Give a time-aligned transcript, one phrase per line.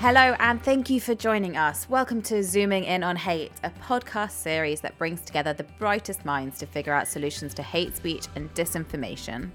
[0.00, 1.86] Hello, and thank you for joining us.
[1.86, 6.58] Welcome to Zooming In on Hate, a podcast series that brings together the brightest minds
[6.60, 9.50] to figure out solutions to hate speech and disinformation.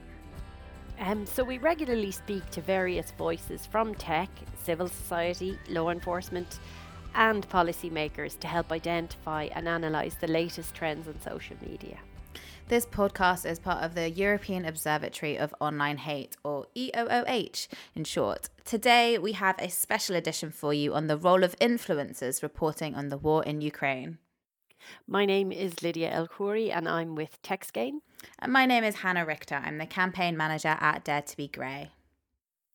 [0.99, 4.29] Um, so, we regularly speak to various voices from tech,
[4.63, 6.59] civil society, law enforcement,
[7.15, 11.97] and policymakers to help identify and analyse the latest trends on social media.
[12.67, 18.49] This podcast is part of the European Observatory of Online Hate, or EOOH in short.
[18.63, 23.09] Today, we have a special edition for you on the role of influencers reporting on
[23.09, 24.17] the war in Ukraine.
[25.07, 26.27] My name is Lydia El
[26.71, 27.99] and I'm with Textgain.
[28.39, 29.61] And my name is Hannah Richter.
[29.63, 31.91] I'm the campaign manager at Dare to Be Grey.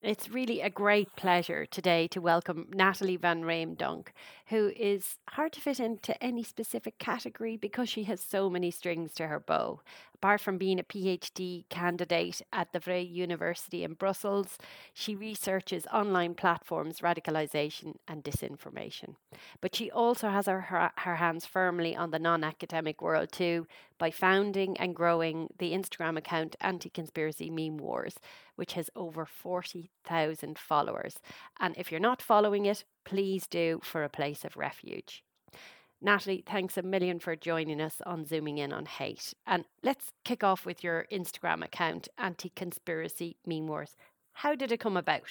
[0.03, 4.07] It's really a great pleasure today to welcome Nathalie Van Raemdonck,
[4.47, 9.13] who is hard to fit into any specific category because she has so many strings
[9.13, 9.81] to her bow.
[10.21, 14.59] Apart from being a PhD candidate at the Vrije University in Brussels,
[14.93, 19.15] she researches online platforms, radicalization, and disinformation.
[19.61, 23.65] But she also has her, her, her hands firmly on the non academic world too
[23.97, 28.19] by founding and growing the Instagram account Anti Conspiracy Meme Wars,
[28.55, 31.15] which has over 40,000 followers.
[31.59, 35.23] And if you're not following it, please do for a place of refuge.
[36.03, 39.35] Nathalie, thanks a million for joining us on Zooming In on Hate.
[39.45, 43.95] And let's kick off with your Instagram account, Anti Conspiracy Meme Wars.
[44.33, 45.29] How did it come about?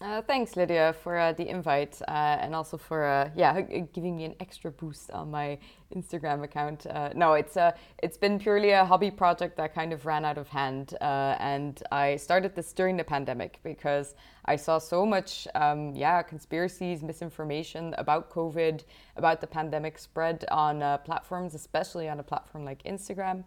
[0.00, 4.24] Uh, thanks, Lydia, for uh, the invite uh, and also for uh, yeah giving me
[4.24, 5.56] an extra boost on my
[5.94, 6.84] Instagram account.
[6.86, 7.70] Uh, no, it's uh,
[8.02, 12.16] it's been purely a hobby project that kind of ran out of hand, and I
[12.16, 18.32] started this during the pandemic because I saw so much um, yeah conspiracies, misinformation about
[18.32, 18.82] COVID,
[19.16, 23.44] about the pandemic spread on platforms, especially on a platform like Instagram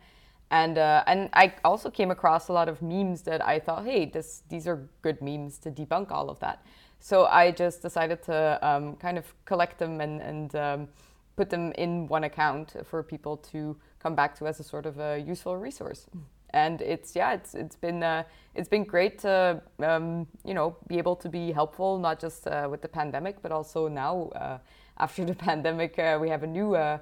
[0.50, 4.06] and uh, and I also came across a lot of memes that I thought, hey,
[4.06, 6.64] this these are good memes to debunk all of that.
[7.00, 10.88] So I just decided to um, kind of collect them and and um,
[11.36, 15.00] put them in one account for people to come back to as a sort of
[15.00, 16.08] a useful resource.
[16.52, 18.24] And it's yeah, it's it's been uh,
[18.56, 22.68] it's been great to um, you know be able to be helpful not just uh,
[22.72, 24.58] with the pandemic but also now uh,
[24.98, 26.98] after the pandemic uh, we have a new uh,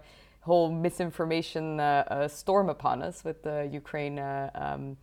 [0.46, 4.98] whole misinformation uh, uh, storm upon us with the Ukraine, uh, um,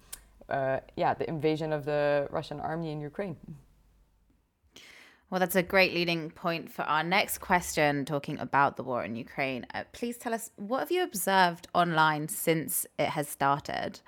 [0.96, 3.36] yeah, the invasion of the Russian army in Ukraine.
[5.30, 9.16] Well, that's a great leading point for our next question, talking about the war in
[9.16, 9.66] Ukraine.
[9.74, 13.98] Uh, please tell us what have you observed online since it has started?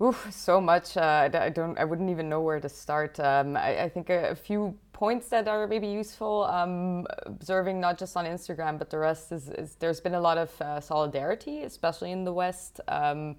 [0.00, 0.96] Oof, so much.
[0.96, 1.76] Uh, I don't.
[1.78, 3.20] I wouldn't even know where to start.
[3.20, 6.44] Um, I, I, think a, a, few points that are maybe useful.
[6.44, 10.38] Um, observing not just on Instagram, but the rest is, is there's been a lot
[10.38, 12.80] of uh, solidarity, especially in the West.
[12.88, 13.36] Um,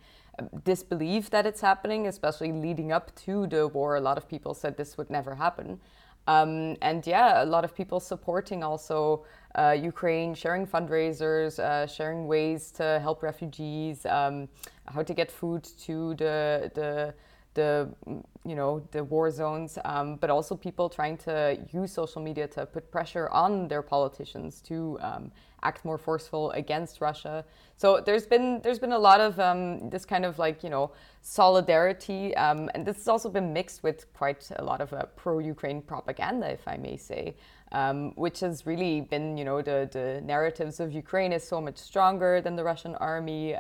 [0.66, 3.96] disbelief that it's happening, especially leading up to the war.
[3.96, 5.80] A lot of people said this would never happen.
[6.28, 12.28] Um, and yeah, a lot of people supporting also uh, Ukraine, sharing fundraisers, uh, sharing
[12.28, 14.50] ways to help refugees, um,
[14.88, 17.14] how to get food to the the
[17.56, 17.90] the
[18.46, 22.66] you know the war zones, um, but also people trying to use social media to
[22.66, 25.32] put pressure on their politicians to um,
[25.64, 27.44] act more forceful against Russia.
[27.78, 30.92] So there's been there's been a lot of um, this kind of like you know
[31.22, 35.82] solidarity, um, and this has also been mixed with quite a lot of uh, pro-Ukraine
[35.82, 37.36] propaganda, if I may say
[37.72, 41.78] um, which has really been, you know, the, the narratives of Ukraine is so much
[41.78, 43.54] stronger than the Russian army.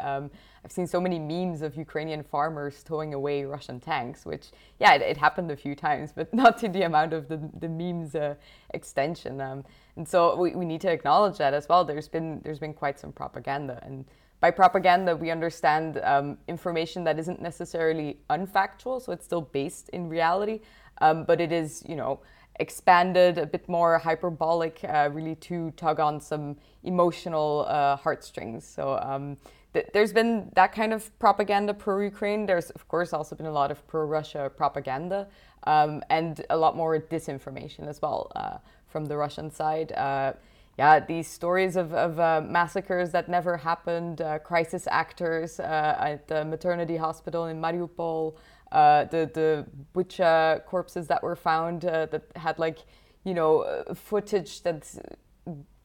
[0.65, 4.47] I've seen so many memes of Ukrainian farmers towing away Russian tanks, which,
[4.79, 7.69] yeah, it, it happened a few times, but not to the amount of the, the
[7.69, 8.33] memes uh,
[8.71, 9.39] extension.
[9.39, 9.63] Um,
[9.95, 11.85] and so we, we need to acknowledge that as well.
[11.85, 13.79] There's been, there's been quite some propaganda.
[13.83, 14.05] And
[14.39, 20.09] by propaganda, we understand um, information that isn't necessarily unfactual, so it's still based in
[20.09, 20.61] reality,
[20.99, 22.21] um, but it is, you know,
[22.59, 28.65] expanded, a bit more hyperbolic, uh, really to tug on some emotional uh, heartstrings.
[28.65, 29.37] So um,
[29.75, 32.47] th- there's been that kind of propaganda pro Ukraine.
[32.47, 35.27] There's, of course, also been a lot of pro Russia propaganda
[35.73, 38.57] um, and a lot more disinformation as well uh,
[38.87, 39.91] from the Russian side.
[39.91, 40.33] Uh,
[40.77, 46.43] yeah, these stories of, of uh, massacres that never happened, uh, crisis actors at the
[46.43, 48.35] maternity hospital in Mariupol.
[48.71, 52.79] Uh, the the Bucha corpses that were found uh, that had like
[53.23, 54.83] you know uh, footage that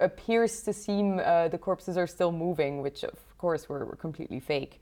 [0.00, 4.40] appears to seem uh, the corpses are still moving, which of course were, were completely
[4.40, 4.74] fake.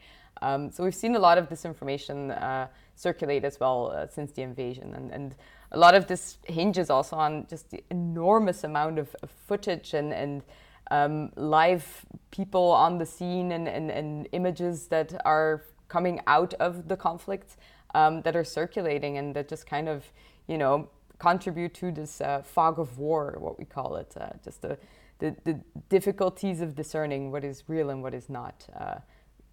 [0.43, 4.95] Um, so we've seen a lot of disinformation uh, circulate as well since the invasion,
[4.95, 5.35] and, and
[5.73, 10.13] a lot of this hinges also on just the enormous amount of, of footage and
[10.13, 10.43] and
[10.91, 16.89] um, live people on the scene and, and, and images that are coming out of
[16.89, 17.57] the conflict
[17.95, 20.05] um, that are circulating and that just kind of,
[20.47, 20.89] you know,
[21.19, 24.79] contribute to this uh, fog of war, what we call it, uh, just the,
[25.19, 28.97] the, the, difficulties of discerning what is real and what is not uh,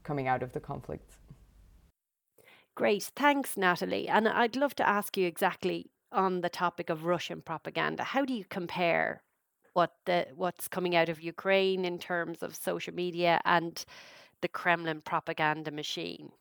[0.03, 1.17] coming out of the conflict.
[2.75, 4.07] Great, thanks, Nathalie.
[4.07, 8.03] And I'd love to ask you exactly on the topic of Russian propaganda.
[8.03, 9.23] How do you compare
[9.73, 13.83] what the what's coming out of Ukraine in terms of social media and
[14.41, 16.31] the Kremlin propaganda machine?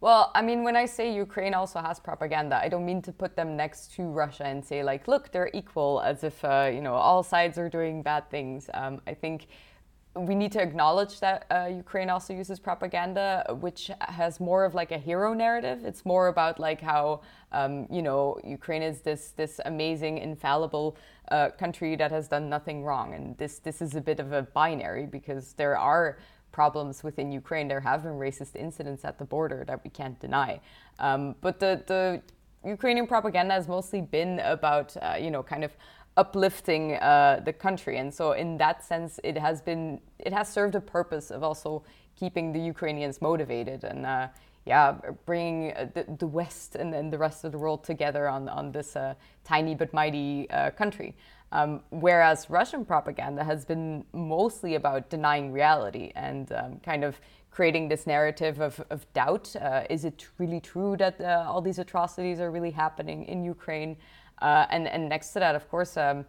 [0.00, 3.36] Well, I mean, when I say Ukraine also has propaganda, I don't mean to put
[3.36, 6.94] them next to Russia and say like, look, they're equal, as if uh, you know
[6.94, 8.70] all sides are doing bad things.
[8.72, 9.48] Um, I think
[10.16, 14.90] we need to acknowledge that uh, Ukraine also uses propaganda, which has more of like
[14.90, 15.84] a hero narrative.
[15.84, 17.20] It's more about like how
[17.52, 20.96] um, you know Ukraine is this this amazing, infallible
[21.30, 24.42] uh, country that has done nothing wrong, and this this is a bit of a
[24.42, 26.18] binary because there are
[26.52, 27.68] problems within Ukraine.
[27.68, 30.60] There have been racist incidents at the border that we can't deny.
[30.98, 32.22] Um, but the, the
[32.68, 35.72] Ukrainian propaganda has mostly been about, uh, you know, kind of
[36.16, 37.98] uplifting uh, the country.
[37.98, 41.82] And so, in that sense, it has been, it has served a purpose of also
[42.16, 44.28] keeping the Ukrainians motivated and, uh,
[44.66, 48.48] yeah, bringing uh, the, the West and, and the rest of the world together on,
[48.48, 49.14] on this uh,
[49.44, 51.16] tiny but mighty uh, country.
[51.52, 57.20] Um, whereas Russian propaganda has been mostly about denying reality and um, kind of
[57.50, 59.54] creating this narrative of, of doubt.
[59.56, 63.96] Uh, is it really true that uh, all these atrocities are really happening in Ukraine?
[64.40, 66.24] Uh, and, and next to that, of course, um,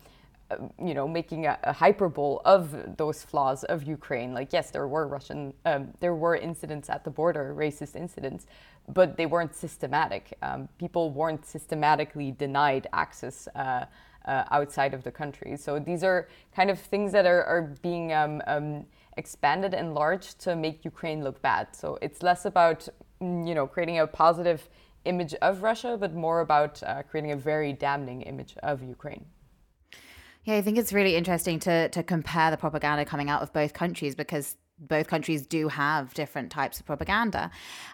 [0.84, 4.34] you know, making a, a, hyperbole of those flaws of Ukraine.
[4.34, 8.46] Like, yes, there were Russian, um, there were incidents at the border, racist incidents,
[8.88, 10.38] but they weren't systematic.
[10.42, 13.86] Um, people weren't systematically denied access uh,
[14.26, 15.58] uh, outside of the country.
[15.58, 18.86] So these are kind of things that are, are being um, um,
[19.18, 21.76] expanded and enlarged to make Ukraine look bad.
[21.76, 22.88] So it's less about
[23.22, 24.70] mm, you know creating a positive
[25.06, 29.26] image of Russia, but more about uh, creating a very damning image of Ukraine.
[30.44, 33.74] Yeah, I think it's really interesting to to compare the propaganda coming out of both
[33.74, 37.52] countries because both countries do have different types of propaganda.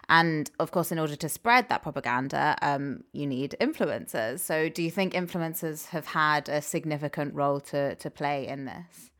[0.08, 4.40] And of course, in order to spread that propaganda, um, you need influencers.
[4.40, 9.10] So, do you think influencers have had a significant role to, to play in this?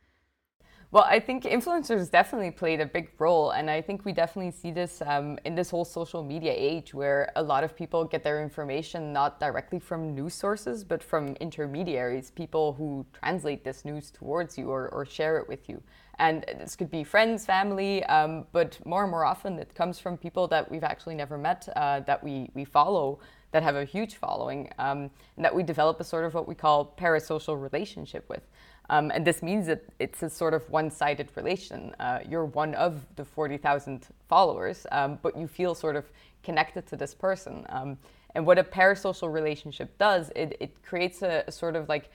[0.91, 3.51] Well, I think influencers definitely played a big role.
[3.51, 7.31] And I think we definitely see this um, in this whole social media age where
[7.35, 12.31] a lot of people get their information not directly from news sources, but from intermediaries,
[12.31, 15.79] people who translate this news towards you or, or share it with you.
[16.17, 20.17] And this could be friends, family, um, but more and more often it comes from
[20.17, 23.19] people that we've actually never met, uh, that we, we follow,
[23.51, 26.55] that have a huge following, um, and that we develop a sort of what we
[26.55, 28.41] call parasocial relationship with.
[28.89, 31.93] Um, and this means that it's a sort of one sided relation.
[31.99, 36.05] Uh, you're one of the 40,000 followers, um, but you feel sort of
[36.43, 37.65] connected to this person.
[37.69, 37.97] Um,
[38.35, 42.09] and what a parasocial relationship does, it, it creates a, a sort of like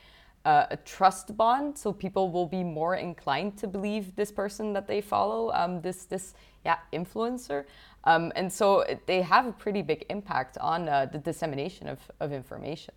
[0.45, 4.87] uh, a trust bond, so people will be more inclined to believe this person that
[4.87, 6.35] they follow, um, this this
[6.67, 7.65] yeah influencer,
[8.05, 12.31] um, and so they have a pretty big impact on uh, the dissemination of, of
[12.33, 12.95] information.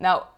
[0.00, 0.28] Now,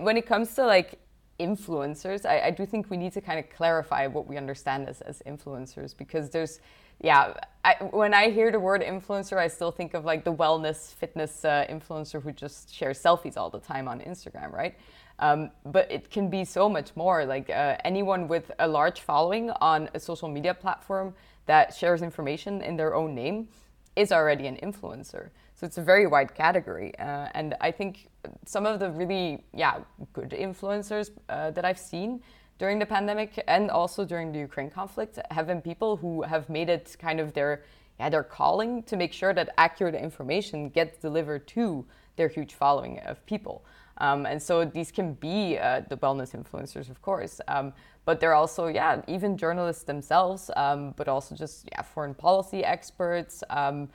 [0.00, 0.98] when it comes to like
[1.40, 5.00] influencers, I, I do think we need to kind of clarify what we understand as,
[5.00, 6.60] as influencers because there's
[7.02, 7.34] yeah,
[7.64, 11.44] I, when I hear the word influencer, I still think of like the wellness fitness
[11.44, 14.76] uh, influencer who just shares selfies all the time on Instagram, right?
[15.18, 17.24] Um, but it can be so much more.
[17.24, 21.14] Like uh, anyone with a large following on a social media platform
[21.46, 23.48] that shares information in their own name
[23.96, 25.30] is already an influencer.
[25.54, 26.92] So it's a very wide category.
[26.98, 28.08] Uh, and I think
[28.44, 29.78] some of the really, yeah,
[30.12, 32.22] good influencers uh, that I've seen
[32.58, 36.68] during the pandemic and also during the Ukraine conflict have been people who have made
[36.68, 37.62] it kind of their,
[37.98, 41.84] yeah, their calling to make sure that accurate information gets delivered to
[42.16, 43.64] their huge following of people.
[43.98, 47.72] Um, and so these can be uh, the wellness influencers, of course, um,
[48.04, 53.44] but they're also, yeah, even journalists themselves, um, but also just yeah, foreign policy experts,
[53.50, 53.88] um,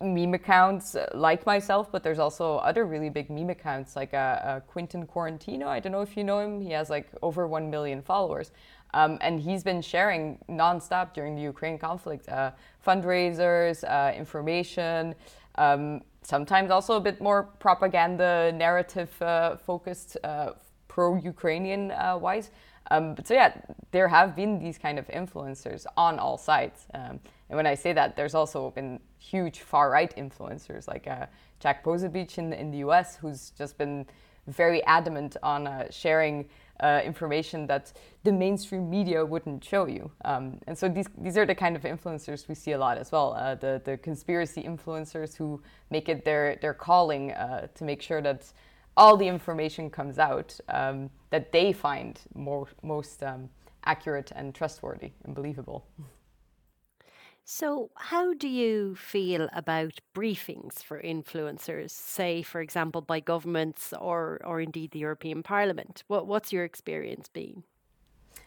[0.00, 1.90] meme accounts uh, like myself.
[1.90, 5.66] But there's also other really big meme accounts like uh, uh, Quentin Quarantino.
[5.66, 6.60] I don't know if you know him.
[6.60, 8.52] He has like over one million followers.
[8.94, 12.50] Um, and he's been sharing nonstop during the Ukraine conflict uh,
[12.86, 15.14] fundraisers, uh, information,
[15.56, 20.52] um, sometimes also a bit more propaganda narrative uh, focused, uh,
[20.88, 22.50] pro Ukrainian uh, wise.
[22.90, 23.54] Um, but so, yeah,
[23.90, 26.86] there have been these kind of influencers on all sides.
[26.94, 31.26] Um, and when I say that, there's also been huge far right influencers like uh,
[31.60, 34.06] Jack Posobiec in, in the US, who's just been
[34.46, 36.48] very adamant on uh, sharing
[36.80, 37.92] uh, information that
[38.24, 40.10] the mainstream media wouldn't show you.
[40.24, 43.12] Um, and so these, these are the kind of influencers we see a lot as
[43.12, 43.34] well.
[43.34, 48.20] Uh, the, the conspiracy influencers who make it their, their calling uh, to make sure
[48.20, 48.52] that
[48.96, 53.48] all the information comes out um, that they find more, most um,
[53.84, 55.86] accurate and trustworthy and believable.
[57.44, 64.40] So, how do you feel about briefings for influencers, say, for example, by governments or,
[64.44, 66.04] or indeed the European Parliament?
[66.06, 67.64] What, what's your experience been?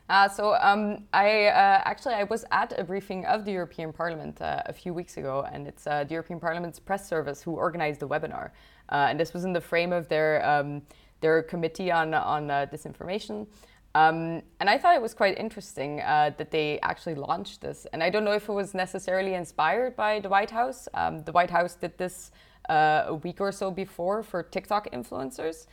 [0.07, 4.39] Uh, so um, I uh, actually I was at a briefing of the European Parliament
[4.39, 8.01] uh, a few weeks ago, and it's uh, the European Parliament's press service who organized
[8.01, 8.51] the webinar,
[8.89, 10.83] uh, and this was in the frame of their um,
[11.21, 13.47] their committee on on uh, disinformation.
[13.95, 17.87] Um, and I thought it was quite interesting that they actually launched this.
[17.93, 20.89] And I don't know if it was necessarily inspired by the White House.
[20.93, 22.31] Um, the White House did this
[22.67, 25.67] a week or so before for TikTok influencers.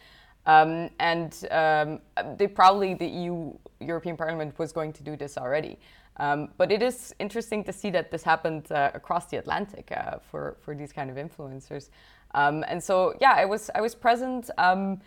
[0.47, 2.01] Um, and um,
[2.37, 5.79] they probably the EU European Parliament was going to do this already.
[6.19, 10.19] Um, but it is interesting to see that this happened uh, across the Atlantic uh,
[10.31, 11.89] for for these kind of influencers.
[12.35, 15.01] Um, and so yeah, I was I was present um,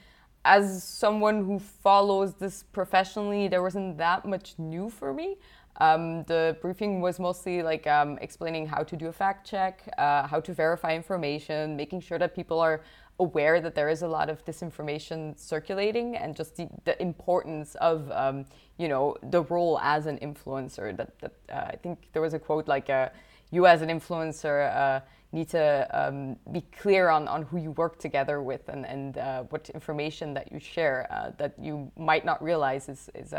[0.46, 3.48] as someone who follows this professionally.
[3.48, 5.38] There wasn't that much new for me.
[5.82, 7.86] Um, the briefing was mostly like
[8.22, 12.34] explaining how to do a fact check, uh, how to verify information, making sure that
[12.34, 12.82] people are
[13.20, 18.12] aware that there is a lot of disinformation circulating and just the, the importance of
[18.12, 18.46] um,
[18.78, 20.96] you know the role as an influencer.
[20.96, 23.10] That, that uh, i think there was a quote like uh,
[23.52, 25.00] you as an influencer uh,
[25.32, 29.44] need to um, be clear on, on who you work together with and, and uh,
[29.44, 33.34] what information that you share uh, that you might not realize is, is,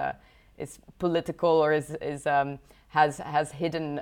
[0.59, 2.59] is political or is, is, um,
[2.89, 4.01] has, has hidden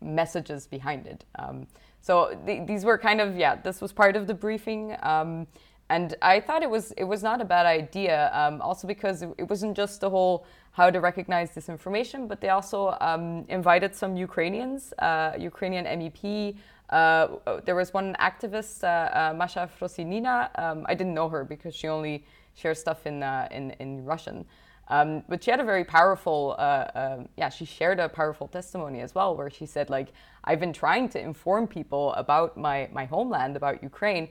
[0.00, 1.66] messages behind it um,
[2.04, 3.56] so th- these were kind of yeah.
[3.56, 4.94] This was part of the briefing.
[5.02, 5.46] Um,
[5.88, 8.30] and I thought it was it was not a bad idea.
[8.34, 12.94] Um, also because it wasn't just the whole how to recognize disinformation, but they also
[13.00, 16.56] um, invited some Ukrainians, uh, Ukrainian MEP.
[16.90, 17.28] Uh,
[17.64, 20.50] there was one activist, uh, uh, Masha Efrosinina.
[20.58, 24.44] Um, I didn't know her because she only shares stuff in uh, in in Russian.
[24.88, 29.00] Um, but she had a very powerful, uh, uh, yeah, she shared a powerful testimony
[29.00, 30.08] as well, where she said, like,
[30.44, 34.28] I've been trying to inform people about my, my homeland, about Ukraine.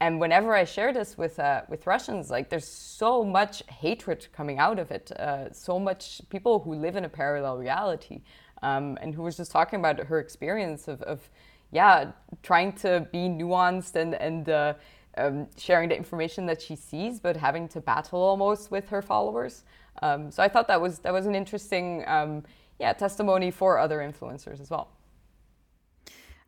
[0.00, 4.58] And whenever I share this with, uh, with Russians, like, there's so much hatred coming
[4.58, 8.22] out of it, uh, so much people who live in a parallel reality.
[8.62, 11.28] Um, and who was just talking about her experience of, of
[11.72, 14.74] yeah, trying to be nuanced and, and uh,
[15.18, 19.64] um, sharing the information that she sees, but having to battle almost with her followers.
[20.02, 22.44] Um, so I thought that was that was an interesting, um,
[22.78, 24.88] yeah, testimony for other influencers as well.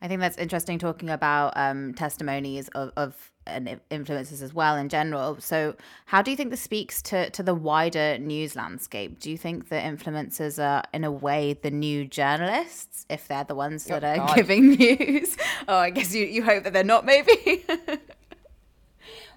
[0.01, 4.89] I think that's interesting talking about um, testimonies of, of and influencers as well in
[4.89, 5.41] general.
[5.41, 5.75] So,
[6.07, 9.19] how do you think this speaks to to the wider news landscape?
[9.19, 13.55] Do you think that influencers are, in a way, the new journalists if they're the
[13.55, 14.37] ones that oh, are God.
[14.37, 15.37] giving news?
[15.67, 17.65] oh, I guess you you hope that they're not, maybe.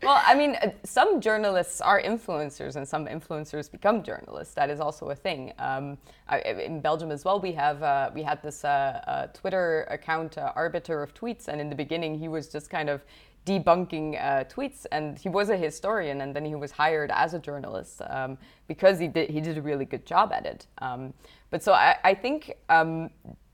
[0.04, 4.54] well, I mean, uh, some journalists are influencers, and some influencers become journalists.
[4.56, 5.54] That is also a thing.
[5.60, 9.88] Um, I, in Belgium as well, we have uh, we had this uh, uh, Twitter
[9.90, 13.06] account, uh, Arbiter of Tweets, and in the beginning, he was just kind of
[13.46, 17.40] debunking uh, tweets, and he was a historian, and then he was hired as a
[17.40, 20.68] journalist um, because he did he did a really good job at it.
[20.80, 21.14] Um,
[21.50, 23.10] but so I, I think um,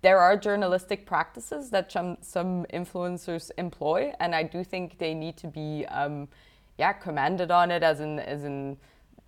[0.07, 5.35] there are journalistic practices that some, some influencers employ, and I do think they need
[5.43, 6.29] to be, um,
[6.77, 8.77] yeah, commanded on it as in as in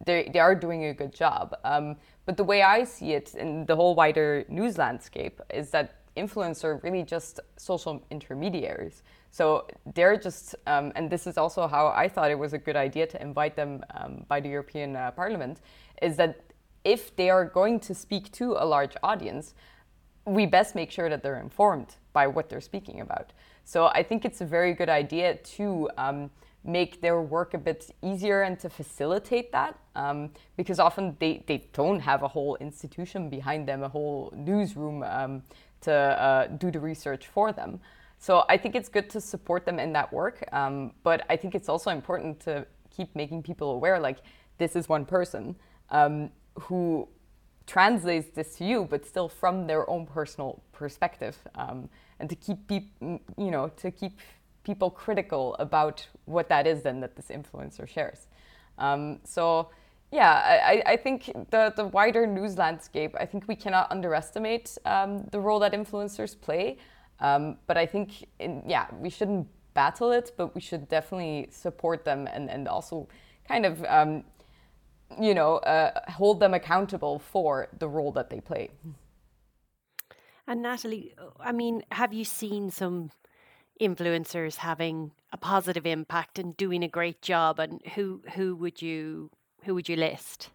[0.05, 1.45] they they are doing a good job.
[1.71, 5.88] Um, but the way I see it in the whole wider news landscape is that
[6.15, 9.03] influencers are really just social intermediaries.
[9.31, 12.77] So they're just, um, and this is also how I thought it was a good
[12.88, 15.59] idea to invite them um, by the European uh, Parliament,
[16.01, 16.31] is that
[16.83, 19.53] if they are going to speak to a large audience,
[20.29, 23.31] we best make sure that they're informed by what they're speaking about.
[23.63, 26.31] So I think it's a very good idea to um,
[26.63, 31.67] make their work a bit easier and to facilitate that um, because often they, they
[31.74, 35.43] don't have a whole institution behind them, a whole newsroom um,
[35.81, 37.79] to uh, do the research for them.
[38.17, 41.55] So I think it's good to support them in that work, um, but I think
[41.55, 44.17] it's also important to keep making people aware like
[44.57, 45.55] this is one person
[45.89, 47.07] um, who
[47.69, 52.67] translates this to you, but still from their own personal perspective, um, and to keep
[52.67, 54.19] pe- you know to keep
[54.63, 58.27] people critical about what that is then that this influencer shares.
[58.77, 59.69] Um, so
[60.11, 60.31] yeah,
[60.65, 65.39] I, I think the, the wider news landscape, I think we cannot underestimate um, the
[65.39, 66.77] role that influencers play.
[67.19, 72.05] Um, but I think, in, yeah, we shouldn't battle it, but we should definitely support
[72.05, 73.07] them and, and also
[73.47, 74.23] kind of um,
[75.20, 78.70] you know, uh, hold them accountable for the role that they play.
[80.48, 83.12] And Nathalie, I mean, have you seen some
[83.80, 87.60] influencers having a positive impact and doing a great job?
[87.60, 89.30] And who who would you
[89.63, 90.50] who would you list?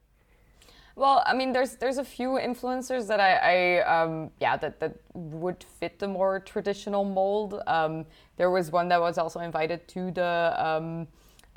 [0.96, 4.96] Well, I mean, there's there's a few influencers that I, I um, yeah that that
[5.14, 7.60] would fit the more traditional mold.
[7.66, 8.04] Um,
[8.36, 11.08] there was one that was also invited to the um,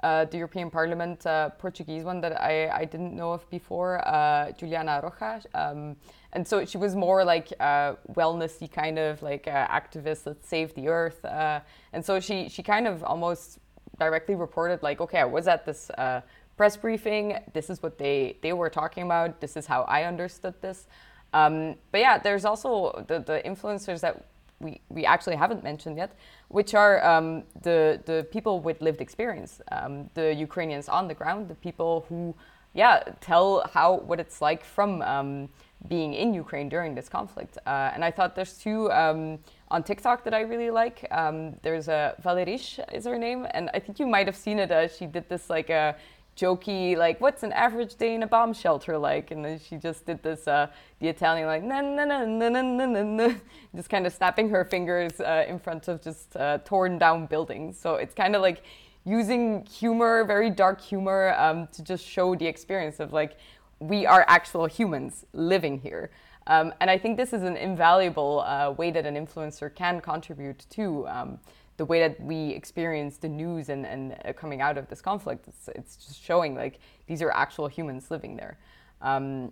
[0.04, 4.51] uh, the European Parliament uh, Portuguese one that I, I didn't know of before, uh,
[4.51, 5.42] Juliana Rocha.
[5.54, 5.96] Um,
[6.34, 10.75] and so she was more like uh, wellnessy kind of like uh, activist that saved
[10.75, 11.24] the earth.
[11.25, 11.62] Uh,
[11.94, 13.60] and so she she kind of almost
[14.00, 16.22] directly reported like, okay, I was at this uh,
[16.58, 17.38] press briefing.
[17.54, 19.42] This is what they they were talking about.
[19.42, 20.88] This is how I understood this.
[21.34, 24.25] Um, but yeah, there's also the the influencers that
[24.59, 26.15] we, we actually haven't mentioned yet,
[26.49, 31.47] which are um, the, the people with lived experience, um, the Ukrainians on the ground,
[31.47, 32.35] the people who,
[32.73, 35.49] yeah, tell how what it's like from um,
[35.87, 37.57] being in Ukraine during this conflict.
[37.65, 41.05] Uh, and I thought there's two um, on TikTok that I really like.
[41.11, 44.71] Um, there's a Valerish is her name, and I think you might have seen it.
[44.71, 45.95] Uh, she did this like a
[46.38, 49.32] jokey like what's an average day in a bomb shelter like?
[49.32, 50.67] And then she just did this uh,
[51.00, 53.34] the italian like na na na na na na na
[53.75, 57.77] just kind of snapping her fingers uh, in front of just uh, torn down buildings.
[57.79, 58.63] So it's kind of like
[59.03, 63.38] using humor very dark humor um, to just show the experience of like
[63.79, 66.12] we are actual humans living here.
[66.50, 70.65] Um, and i think this is an invaluable uh, way that an influencer can contribute
[70.70, 71.39] to um,
[71.77, 75.48] the way that we experience the news and, and uh, coming out of this conflict,
[75.48, 78.57] it's, it's just showing like these are actual humans living there.
[79.01, 79.51] Um,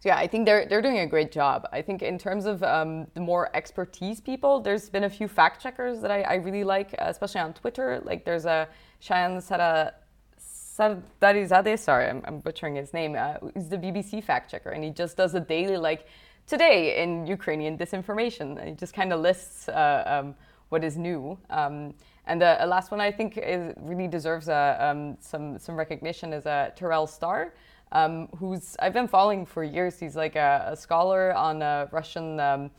[0.00, 1.68] so yeah, I think they're they're doing a great job.
[1.70, 5.62] I think in terms of um, the more expertise people, there's been a few fact
[5.62, 8.00] checkers that I, I really like, uh, especially on Twitter.
[8.02, 8.66] Like there's a
[9.00, 9.94] Shayan Sara
[10.40, 13.14] Sardarizadeh, sorry, I'm, I'm butchering his name.
[13.14, 16.06] Uh, he's the BBC fact checker, and he just does a daily like
[16.46, 18.64] today in Ukrainian disinformation.
[18.66, 19.68] He just kind of lists.
[19.68, 20.34] Uh, um,
[20.72, 21.38] what is new.
[21.50, 21.92] Um,
[22.26, 26.46] and the last one I think is, really deserves uh, um, some some recognition is
[26.46, 27.52] uh, Terrell Starr,
[27.92, 30.00] um, who's I've been following for years.
[30.00, 32.70] He's like a, a scholar on uh, Russian, um,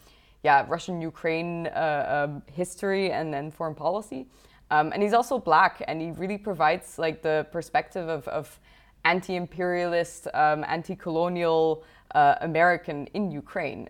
[0.43, 4.25] yeah, Russian Ukraine uh, um, history and then foreign policy.
[4.71, 8.59] Um, and he's also black, and he really provides like the perspective of, of
[9.05, 11.83] anti-imperialist, anti-colonial
[12.15, 13.87] uh, American in Ukraine.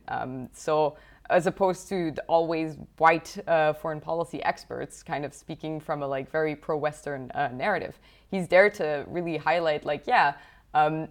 [0.52, 0.98] so
[1.30, 6.30] as opposed to always white uh, foreign policy experts kind of speaking from a like
[6.30, 8.00] very pro-Western uh, narrative.
[8.30, 10.34] He's there to really highlight like, yeah,
[10.74, 11.08] um,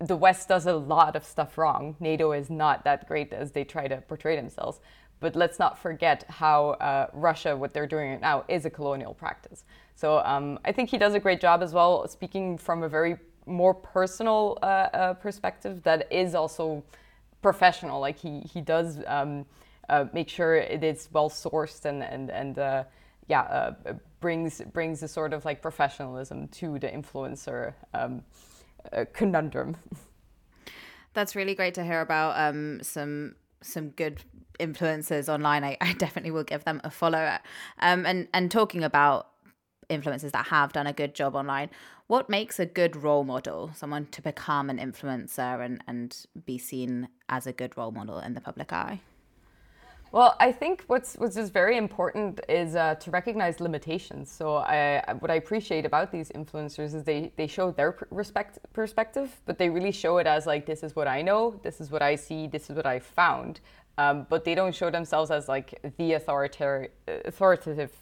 [0.00, 1.96] the West does a lot of stuff wrong.
[1.98, 4.80] NATO is not that great as they try to portray themselves.
[5.20, 9.14] But let's not forget how uh, Russia, what they're doing right now, is a colonial
[9.14, 9.64] practice.
[9.96, 13.16] So um, I think he does a great job as well, speaking from a very
[13.44, 16.84] more personal uh, uh, perspective that is also
[17.42, 18.00] professional.
[18.00, 19.46] Like he he does um,
[19.88, 22.84] uh, make sure it is well sourced and and and uh,
[23.26, 28.22] yeah uh, brings brings a sort of like professionalism to the influencer um,
[28.92, 29.76] uh, conundrum.
[31.14, 34.22] That's really great to hear about um, some some good
[34.60, 35.64] influencers online.
[35.64, 37.38] I, I definitely will give them a follow.
[37.80, 39.28] Um, and and talking about
[39.88, 41.70] influencers that have done a good job online.
[42.06, 47.08] What makes a good role model, someone to become an influencer and, and be seen
[47.28, 49.00] as a good role model in the public eye?
[50.10, 54.30] Well, I think what's what's just very important is uh, to recognize limitations.
[54.30, 59.38] So, I, what I appreciate about these influencers is they they show their respect perspective,
[59.44, 62.00] but they really show it as like this is what I know, this is what
[62.00, 63.60] I see, this is what I found.
[63.98, 66.90] Um, but they don't show themselves as like the authoritative
[67.26, 67.92] authoritative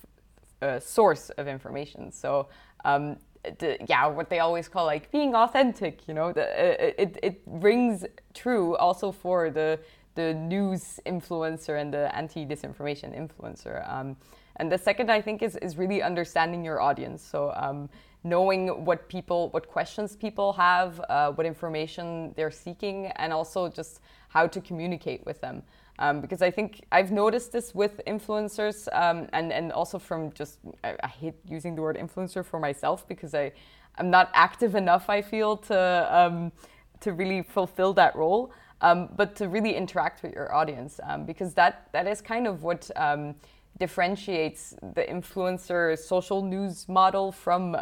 [0.63, 2.13] uh, source of information.
[2.13, 2.49] So
[2.85, 3.17] um,
[3.59, 7.43] the, yeah, what they always call like being authentic, you know, the, uh, it, it
[7.47, 9.79] rings true also for the
[10.17, 13.87] the news influencer and the anti-disinformation influencer.
[13.87, 14.17] Um,
[14.57, 17.23] and the second, I think, is, is really understanding your audience.
[17.23, 17.91] So um,
[18.25, 24.01] knowing what people, what questions people have, uh, what information they're seeking, and also just
[24.29, 25.63] how to communicate with them.
[25.99, 30.59] Um, because I think I've noticed this with influencers um, and, and also from just,
[30.85, 33.53] I, I, hate using the word influencer for myself because I,
[33.97, 36.53] I'm not active enough, I feel, to, um,
[37.01, 38.53] to really fulfill that role.
[38.83, 42.63] Um, but to really interact with your audience um, because that, that is kind of
[42.63, 43.35] what um,
[43.79, 47.73] differentiates the influencer social news model from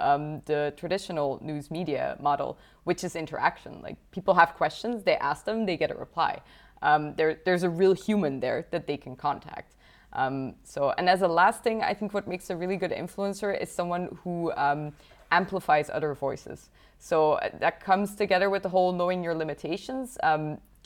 [0.46, 3.80] the traditional news media model, which is interaction.
[3.83, 6.40] Like people have questions, they ask them, they get a reply
[6.85, 9.74] um, there, there's a real human there that they can contact.
[10.12, 13.61] Um, so, and as a last thing, I think what makes a really good influencer
[13.61, 14.92] is someone who um,
[15.33, 16.68] amplifies other voices.
[16.98, 20.16] So uh, that comes together with the whole knowing your limitations.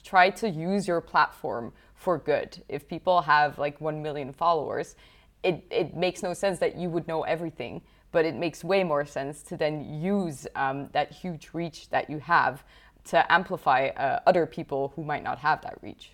[0.03, 2.63] Try to use your platform for good.
[2.69, 4.95] If people have like 1 million followers,
[5.43, 7.83] it, it makes no sense that you would know everything,
[8.13, 12.19] but it makes way more sense to then use um, that huge reach that you
[12.19, 12.65] have
[13.05, 16.11] to amplify uh, other people who might not have that reach.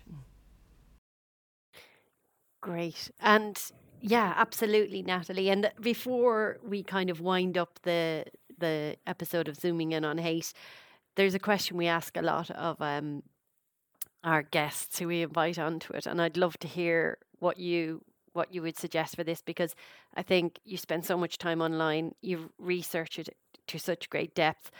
[2.61, 3.11] Great.
[3.19, 3.59] And
[4.01, 5.49] yeah, absolutely, Nathalie.
[5.49, 8.25] And before we kind of wind up the
[8.57, 10.53] the episode of zooming in on hate,
[11.15, 13.23] there's a question we ask a lot of um,
[14.25, 18.01] our guests who we invite onto it, and I'd love to hear what you
[18.33, 19.75] what you would suggest for this because
[20.13, 23.29] I think you spend so much time online, you research it
[23.67, 24.71] to such great depth,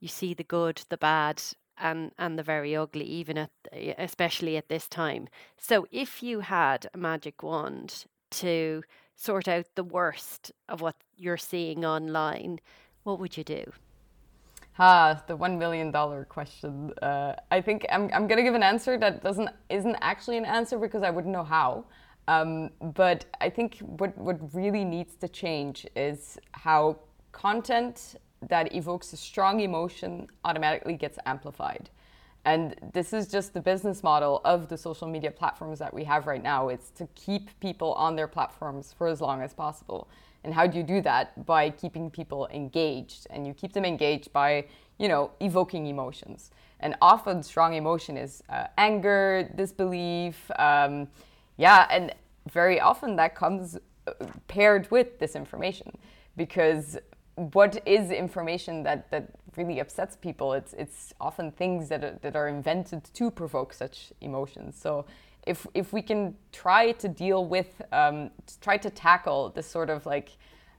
[0.00, 1.40] you see the good, the bad,
[1.78, 3.50] and and the very ugly, even at
[3.98, 5.28] especially at this time.
[5.58, 8.82] So, if you had a magic wand to
[9.16, 12.60] sort out the worst of what you're seeing online,
[13.04, 13.72] what would you do?
[14.78, 16.92] Ah, the one million dollar question.
[17.00, 20.78] Uh, I think I'm I'm gonna give an answer that doesn't isn't actually an answer
[20.78, 21.84] because I wouldn't know how.
[22.26, 26.96] Um, but I think what what really needs to change is how
[27.30, 28.16] content
[28.48, 31.90] that evokes a strong emotion automatically gets amplified.
[32.44, 36.26] And this is just the business model of the social media platforms that we have
[36.26, 36.68] right now.
[36.68, 40.08] It's to keep people on their platforms for as long as possible.
[40.44, 41.46] And how do you do that?
[41.46, 43.26] By keeping people engaged.
[43.30, 44.66] And you keep them engaged by,
[44.98, 46.50] you know, evoking emotions.
[46.80, 50.50] And often strong emotion is uh, anger, disbelief.
[50.58, 51.08] Um,
[51.56, 52.14] yeah, and
[52.52, 54.12] very often that comes uh,
[54.48, 55.94] paired with disinformation
[56.36, 56.98] because
[57.36, 60.52] what is information that, that really upsets people.
[60.52, 64.76] It's it's often things that are, that are invented to provoke such emotions.
[64.80, 65.06] So
[65.46, 68.30] if if we can try to deal with um,
[68.60, 70.30] try to tackle this sort of like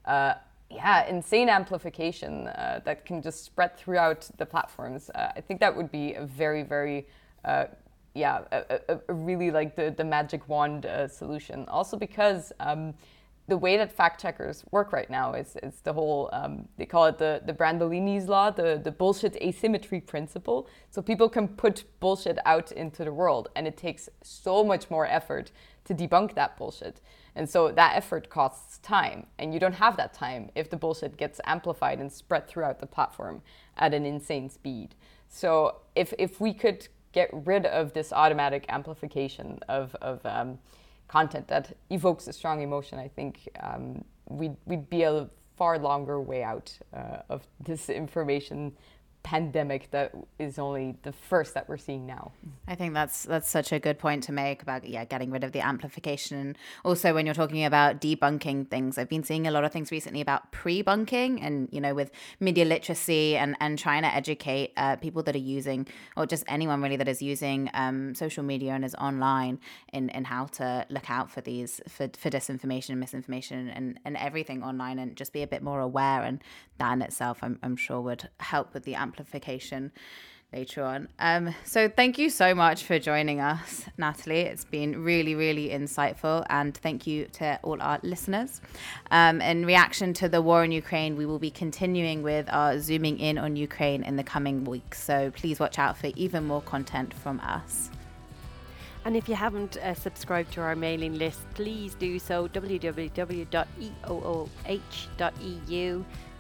[0.06, 0.36] uh,
[0.70, 5.76] yeah insane amplification uh, that can just spread throughout the platforms, uh, I think that
[5.76, 7.08] would be a very very
[7.44, 7.66] uh,
[8.14, 11.66] yeah a, a, really like the the magic wand uh, solution.
[11.68, 12.94] Also because um,
[13.48, 17.06] the way that fact checkers work right now is, is the whole um, they call
[17.06, 20.68] it the, the brandolini's law the, the bullshit asymmetry principle.
[20.90, 25.06] So people can put bullshit out into the world and it takes so much more
[25.06, 25.52] effort
[25.86, 27.02] to debunk that bullshit.
[27.36, 31.18] And so that effort costs time and you don't have that time if the bullshit
[31.18, 33.42] gets amplified and spread throughout the platform
[33.78, 34.96] at an insane speed.
[35.28, 40.60] So if, if we could get rid of this automatic amplification of, of um,
[41.08, 46.20] content that evokes a strong emotion, I think um, we'd, we'd be a far longer
[46.22, 48.74] way out uh, of this information
[49.26, 52.32] pandemic that is only the first that we're seeing now.
[52.68, 55.52] I think that's that's such a good point to make about yeah getting rid of
[55.52, 56.56] the amplification.
[56.86, 60.22] Also, when you're talking about debunking things, I've been seeing a lot of things recently
[60.22, 65.24] about pre-bunking, and you know with media literacy and and trying to educate uh, people
[65.24, 68.94] that are using or just anyone really that is using um, social media and is
[68.96, 69.60] online
[69.92, 74.18] in in how to look out for these for for disinformation and misinformation and and
[74.18, 76.44] everything online and just be a bit more aware and
[76.78, 79.92] that in itself I'm, I'm sure would help with the amplification amplification
[80.54, 81.08] later on.
[81.20, 84.42] Um, so thank you so much for joining us, Nathalie.
[84.42, 88.62] It's been really, really insightful, and thank you to all our listeners.
[89.12, 93.20] Um, in reaction to the war in Ukraine, we will be continuing with our zooming
[93.20, 95.04] in on Ukraine in the coming weeks.
[95.04, 97.90] So please watch out for even more content from us.
[99.06, 103.16] And if you haven't uh, subscribed to our mailing list, please do so www.eooh.eu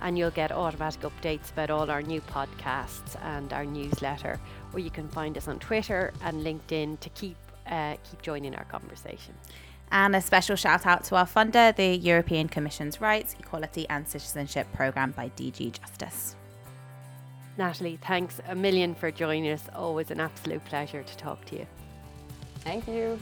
[0.01, 4.39] and you'll get automatic updates about all our new podcasts and our newsletter.
[4.73, 8.65] Or you can find us on Twitter and LinkedIn to keep uh, keep joining our
[8.65, 9.33] conversation.
[9.91, 14.67] And a special shout out to our funder, the European Commission's Rights, Equality and Citizenship
[14.73, 16.35] Programme by DG Justice.
[17.57, 19.63] Nathalie, thanks a million for joining us.
[19.73, 21.67] Always an absolute pleasure to talk to you.
[22.65, 23.19] Thank you.